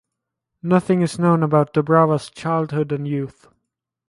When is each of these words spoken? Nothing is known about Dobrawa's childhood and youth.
Nothing 0.63 1.03
is 1.03 1.19
known 1.19 1.43
about 1.43 1.75
Dobrawa's 1.75 2.31
childhood 2.31 2.91
and 2.91 3.07
youth. 3.07 3.47